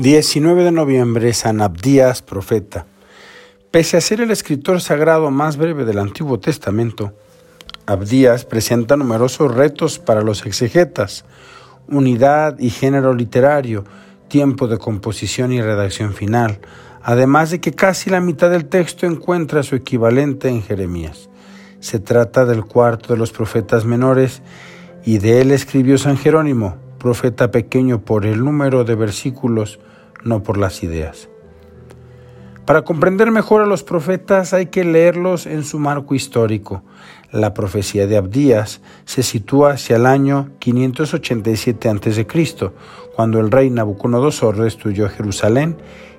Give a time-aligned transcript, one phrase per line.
[0.00, 2.86] 19 de noviembre, San Abdías, profeta.
[3.70, 7.12] Pese a ser el escritor sagrado más breve del Antiguo Testamento,
[7.84, 11.26] Abdías presenta numerosos retos para los exegetas,
[11.86, 13.84] unidad y género literario,
[14.28, 16.60] tiempo de composición y redacción final,
[17.02, 21.28] además de que casi la mitad del texto encuentra su equivalente en Jeremías.
[21.80, 24.40] Se trata del cuarto de los profetas menores
[25.04, 29.78] y de él escribió San Jerónimo, profeta pequeño por el número de versículos,
[30.24, 31.28] no por las ideas.
[32.66, 36.84] Para comprender mejor a los profetas hay que leerlos en su marco histórico.
[37.32, 42.26] La profecía de Abdías se sitúa hacia el año 587 a.C.,
[43.16, 45.78] cuando el rey Nabucodonosor destruyó Jerusalén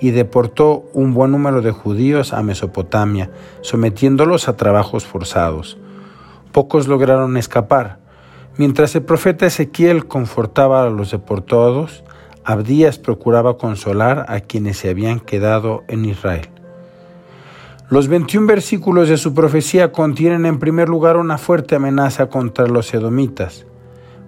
[0.00, 5.78] y deportó un buen número de judíos a Mesopotamia, sometiéndolos a trabajos forzados.
[6.50, 8.00] Pocos lograron escapar.
[8.56, 12.02] Mientras el profeta Ezequiel confortaba a los deportados,
[12.44, 16.48] Abdías procuraba consolar a quienes se habían quedado en Israel.
[17.88, 22.92] Los 21 versículos de su profecía contienen en primer lugar una fuerte amenaza contra los
[22.94, 23.66] edomitas,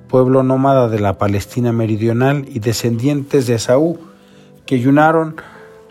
[0.08, 3.98] pueblo nómada de la Palestina meridional y descendientes de Esaú,
[4.66, 4.82] que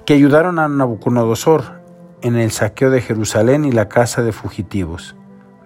[0.05, 1.63] que ayudaron a Nabucodonosor
[2.21, 5.15] en el saqueo de Jerusalén y la casa de fugitivos.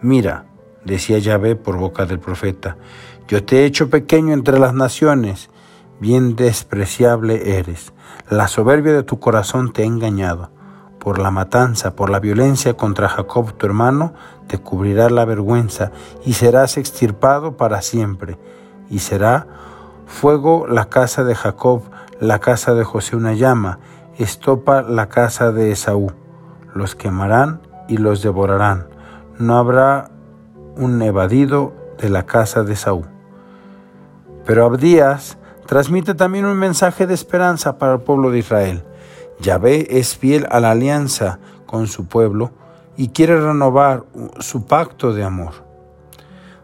[0.01, 0.45] Mira,
[0.85, 2.77] decía Yahvé por boca del profeta,
[3.27, 5.49] yo te he hecho pequeño entre las naciones,
[5.99, 7.93] bien despreciable eres.
[8.29, 10.49] La soberbia de tu corazón te ha engañado.
[10.99, 14.13] Por la matanza, por la violencia contra Jacob tu hermano,
[14.47, 15.91] te cubrirá la vergüenza
[16.25, 18.37] y serás extirpado para siempre.
[18.89, 19.47] Y será
[20.05, 21.83] fuego la casa de Jacob,
[22.19, 23.79] la casa de José una llama,
[24.17, 26.11] estopa la casa de Esaú.
[26.73, 28.87] Los quemarán y los devorarán.
[29.37, 30.09] No habrá
[30.75, 33.05] un evadido de la casa de Esaú.
[34.45, 38.83] Pero Abdías transmite también un mensaje de esperanza para el pueblo de Israel.
[39.39, 42.51] Yahvé es fiel a la alianza con su pueblo
[42.95, 44.05] y quiere renovar
[44.39, 45.67] su pacto de amor.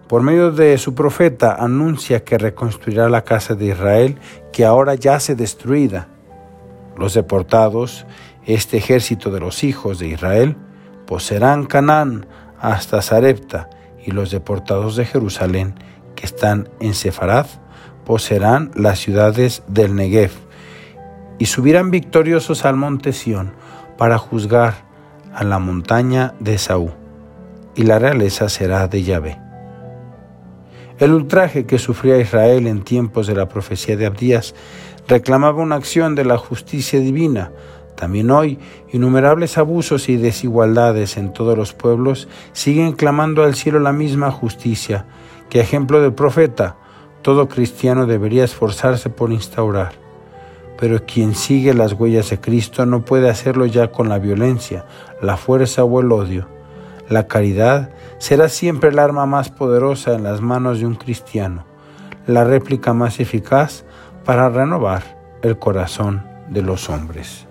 [0.08, 4.18] Por medio de su profeta anuncia que reconstruirá la casa de Israel
[4.52, 6.08] que ahora yace destruida.
[6.98, 8.06] Los deportados,
[8.46, 10.58] este ejército de los hijos de Israel,
[11.06, 12.26] poseerán Canaán
[12.60, 13.70] hasta Sarepta
[14.06, 15.76] y los deportados de Jerusalén
[16.16, 17.48] que están en Sefarad
[18.06, 20.32] poseerán las ciudades del Negev
[21.40, 23.54] y subirán victoriosos al monte Sión
[23.98, 24.76] para juzgar
[25.34, 26.92] a la montaña de Saúl,
[27.76, 29.40] y la realeza será de Yahvé.
[31.00, 34.54] El ultraje que sufría Israel en tiempos de la profecía de Abdías
[35.08, 37.52] reclamaba una acción de la justicia divina.
[37.96, 38.60] También hoy,
[38.92, 45.06] innumerables abusos y desigualdades en todos los pueblos siguen clamando al cielo la misma justicia
[45.50, 46.78] que, ejemplo del profeta,
[47.24, 49.94] todo cristiano debería esforzarse por instaurar.
[50.78, 54.86] Pero quien sigue las huellas de Cristo no puede hacerlo ya con la violencia,
[55.22, 56.48] la fuerza o el odio.
[57.10, 61.66] La caridad será siempre el arma más poderosa en las manos de un cristiano,
[62.28, 63.86] la réplica más eficaz
[64.26, 67.48] para renovar el corazón de los hombres.